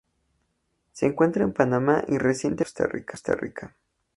Se 0.93 1.05
encuentra 1.05 1.43
en 1.43 1.53
Panamá 1.53 2.03
y 2.07 2.17
recientemente 2.17 2.81
en 2.97 3.03
Costa 3.03 3.35
Rica. 3.35 3.75